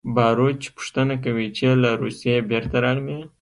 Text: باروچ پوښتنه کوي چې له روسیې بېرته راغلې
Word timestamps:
باروچ 0.15 0.61
پوښتنه 0.75 1.15
کوي 1.23 1.47
چې 1.57 1.65
له 1.83 1.89
روسیې 2.01 2.35
بېرته 2.49 2.77
راغلې 2.85 3.19